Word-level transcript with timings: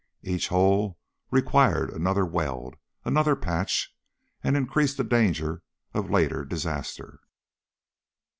Each 0.23 0.47
hole 0.47 0.97
required 1.29 1.91
another 1.91 2.25
weld, 2.25 2.75
another 3.05 3.35
patch, 3.35 3.95
and 4.43 4.57
increased 4.57 4.97
the 4.97 5.03
danger 5.03 5.61
of 5.93 6.09
later 6.09 6.43
disaster. 6.43 7.19